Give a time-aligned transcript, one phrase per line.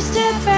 [0.00, 0.49] every step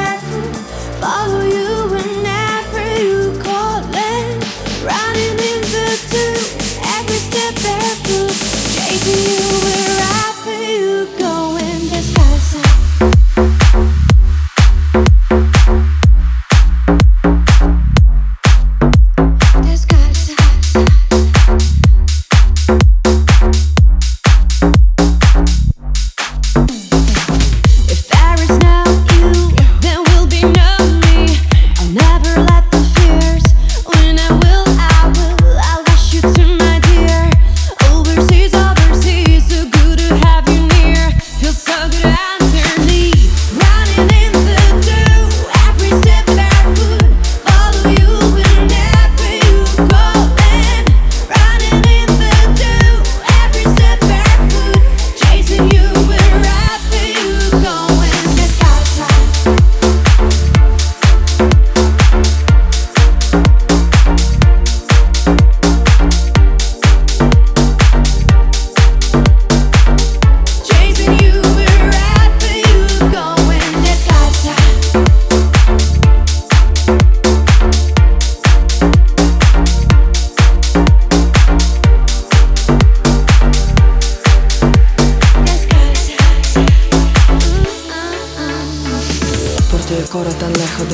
[89.92, 90.88] Tan lejos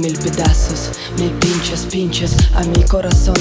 [0.00, 3.34] mil pedazos Me pinchas, pinchas a mi corazón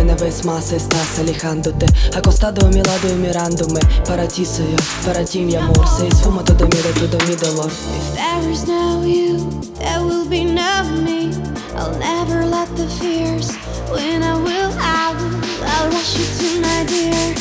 [0.00, 4.76] una vez más Estás alejándote Acostado a mi lado y mirándome Para ti soy yo,
[5.04, 9.04] para ti mi amor Se esfuma todo mi todo mi dolor If there is no
[9.04, 11.32] you, there will be no me.
[11.74, 13.50] I'll never let the fears.
[13.90, 15.40] When I will, I will.
[15.64, 17.34] I'll rush you to my dear.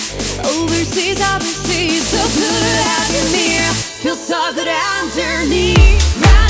[0.44, 1.63] Overseas, overseas,
[4.84, 6.43] underneath.